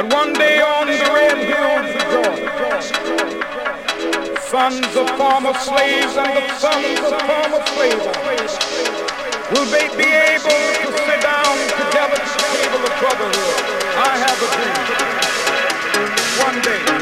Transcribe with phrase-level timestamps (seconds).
[0.00, 2.48] that one day on the red hills of Georgia,
[4.48, 8.04] sons of former slaves and the sons of former slaves,
[9.52, 11.52] will they be able to sit down
[11.84, 13.60] together at the table of brotherhood.
[14.00, 14.80] I have a dream.
[16.48, 16.99] One day,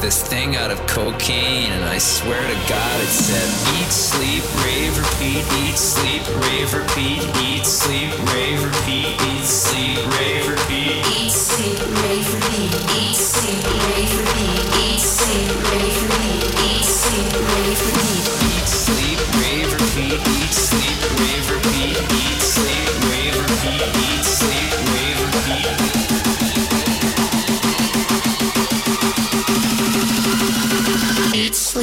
[0.00, 3.48] this thing out of cocaine, and I swear to God it said,
[3.80, 10.48] Eat, sleep, rave, repeat, eat, sleep, rave, repeat, eat, sleep, rave, repeat, eat, sleep, rave,
[10.48, 16.17] repeat, eat, sleep, rave, repeat, eat, sleep, rave, repeat, eat, sleep, rave, repeat.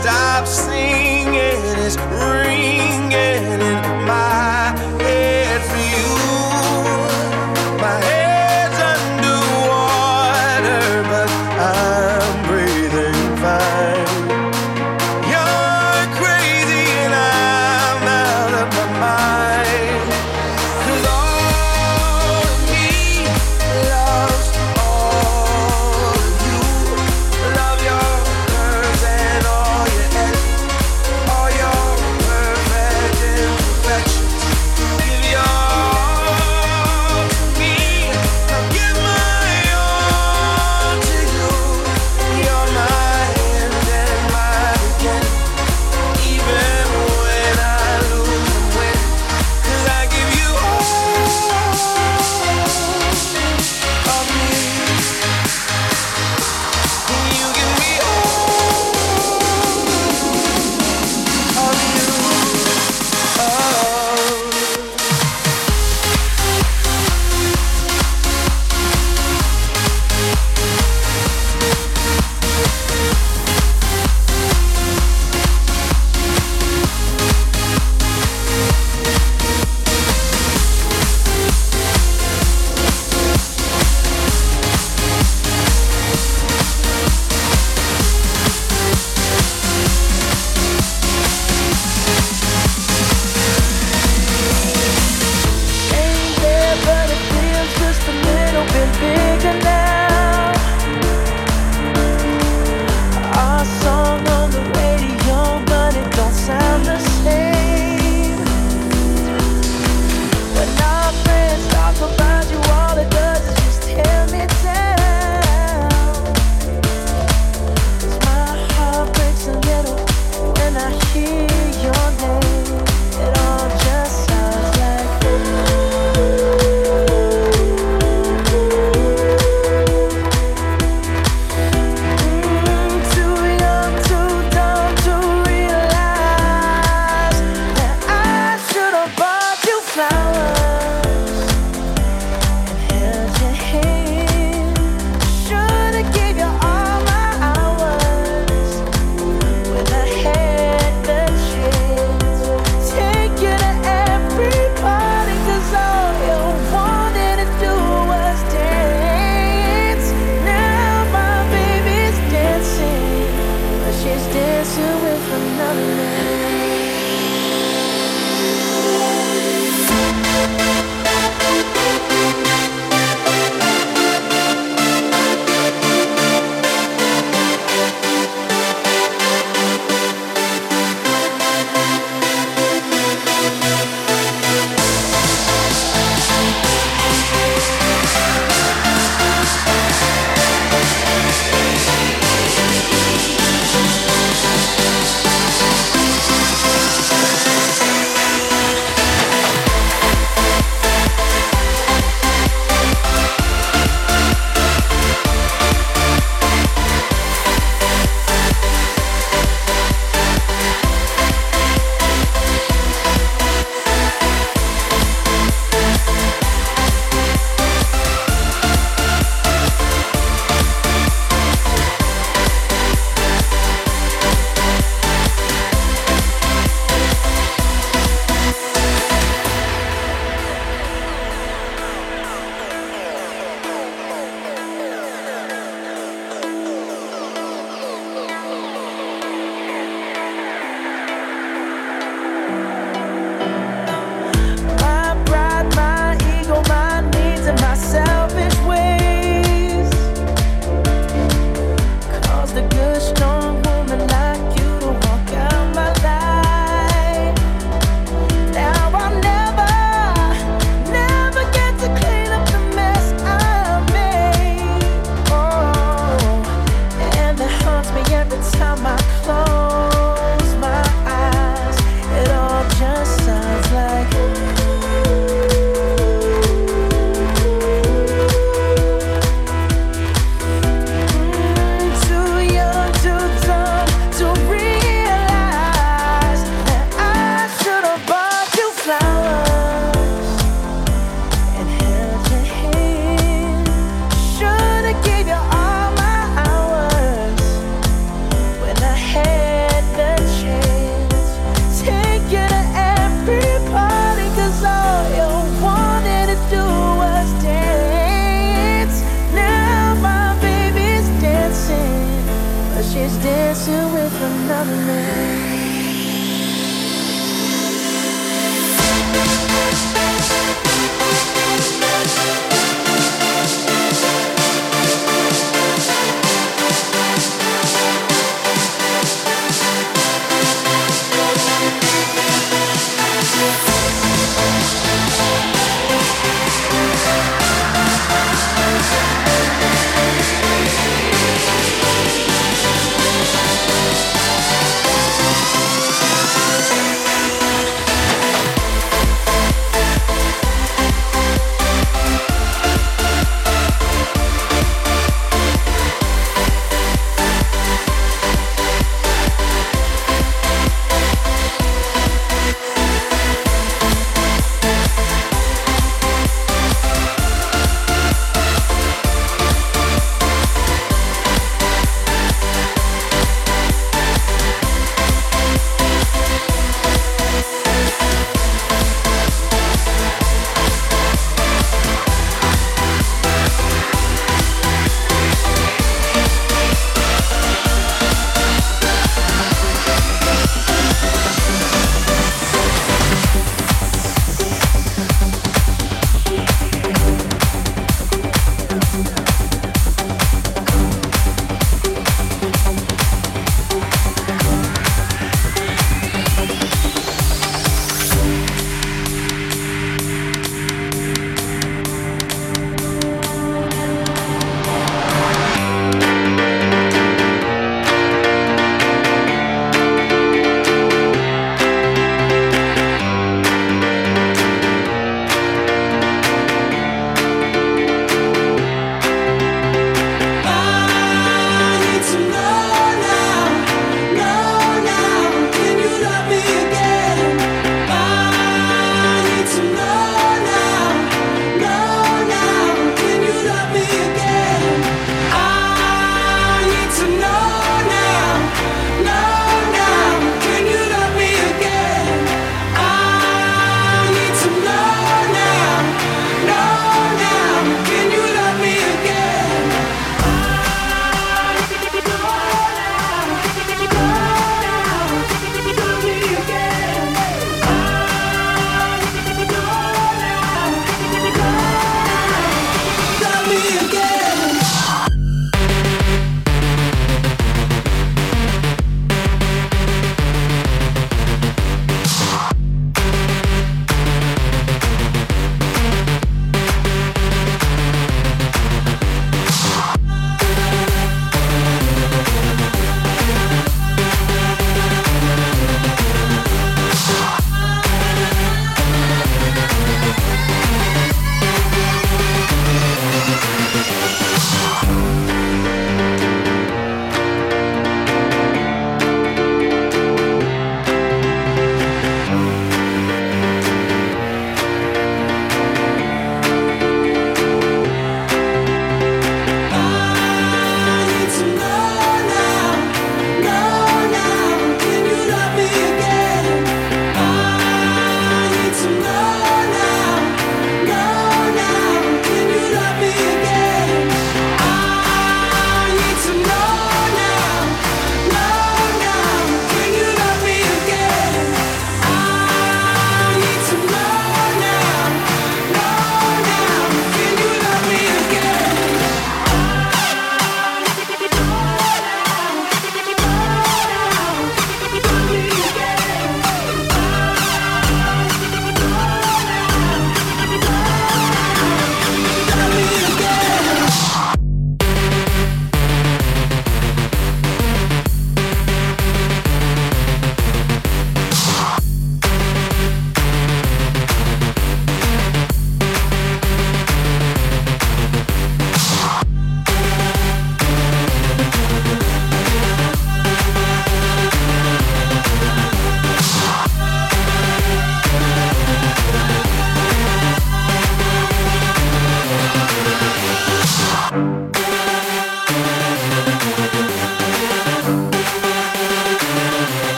[0.00, 0.61] I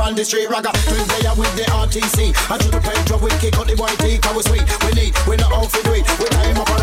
[0.00, 0.72] on the street ragga.
[0.88, 2.34] Twin player with the RTC.
[2.50, 4.64] I should have played drop, we kick on the white teeth, I was sweet.
[4.86, 6.04] We need, we not all for greed.
[6.18, 6.79] We came up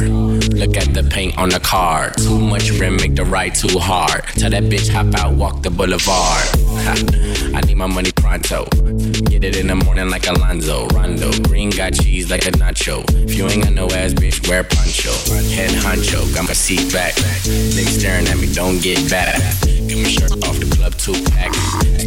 [0.00, 2.10] Look at the paint on the car.
[2.10, 4.24] Too much rim, make the ride too hard.
[4.38, 6.48] Tell that bitch, hop out, walk the boulevard.
[7.54, 8.64] I need my money pronto.
[9.30, 10.86] Get it in the morning like Alonzo.
[10.88, 11.30] Rondo.
[11.42, 13.04] Green got cheese like a nacho.
[13.28, 15.12] If you ain't got no ass, bitch, wear poncho.
[15.54, 17.14] Head honcho, got my seat back.
[17.14, 19.40] Niggas staring at me, don't get back.
[19.64, 21.52] Give me shirt off the club two pack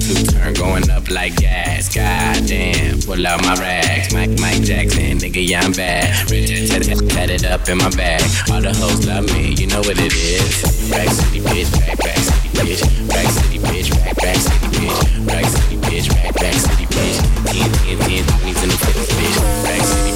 [0.08, 1.94] two turn going up like gas.
[1.94, 4.14] Goddamn, pull out my rags.
[4.14, 6.32] Mike, Mike Jackson, nigga, yeah, I'm bad.
[6.32, 8.24] Rich, tat it up in my bag.
[8.50, 10.64] All the hoes love me, you know what it is.
[10.92, 12.82] Rack City, bitch, back, back city, bitch.
[13.12, 15.28] Rack City, bitch, back, back city, bitch.
[15.28, 17.20] Rack City, bitch, back, back city, bitch.
[17.52, 19.64] 10, 10, 10, 20s in the 50s, bitch.
[19.66, 20.07] Rack City.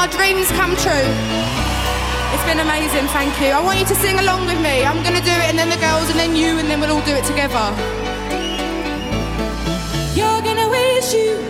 [0.00, 1.08] My dreams come true.
[2.32, 3.48] It's been amazing, thank you.
[3.48, 4.82] I want you to sing along with me.
[4.82, 7.04] I'm gonna do it, and then the girls, and then you, and then we'll all
[7.04, 7.66] do it together.
[10.16, 11.49] You're gonna wish you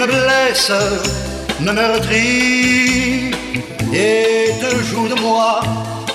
[0.00, 0.72] me blesse,
[1.60, 3.30] me meurtrit
[3.92, 5.60] et te joue de moi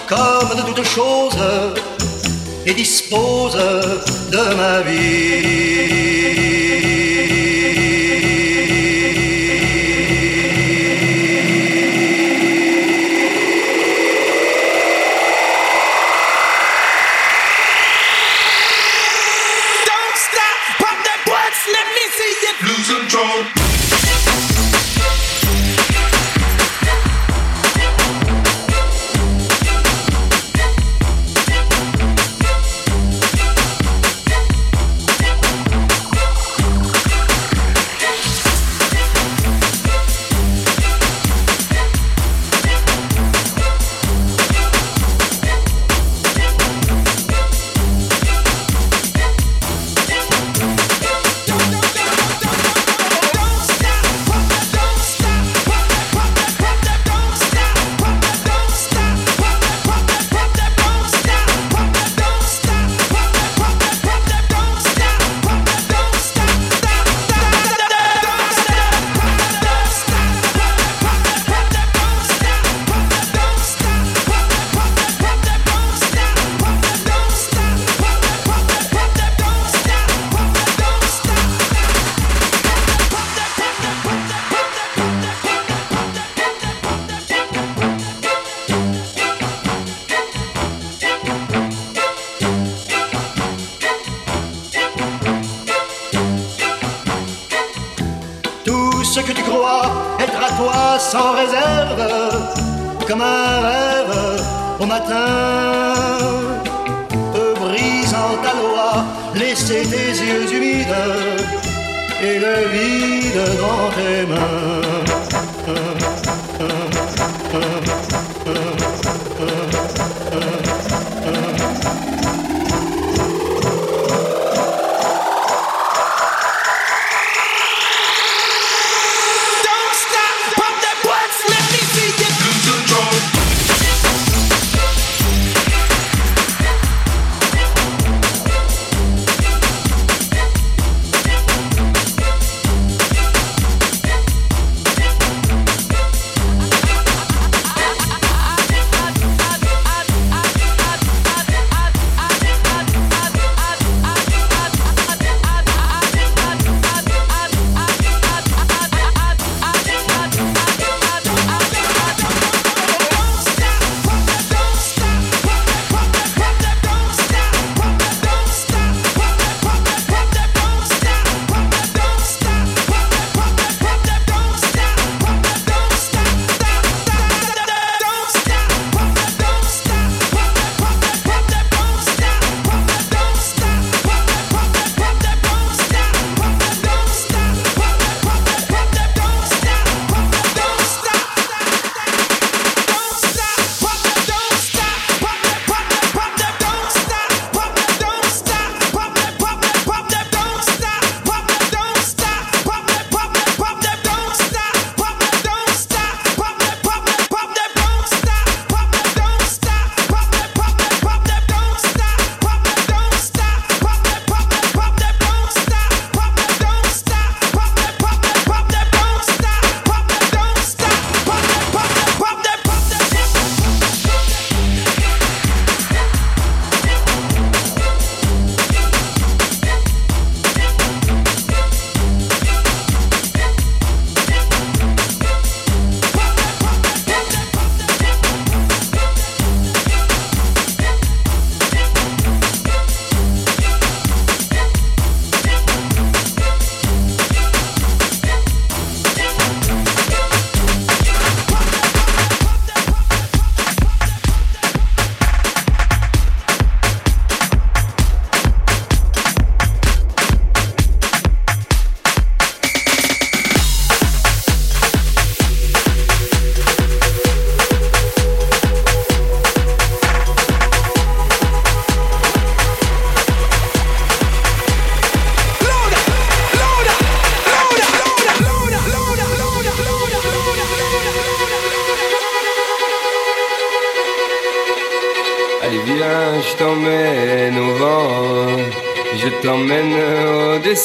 [0.08, 1.38] comme de toutes choses
[2.66, 3.58] et dispose
[4.32, 6.65] de ma vie.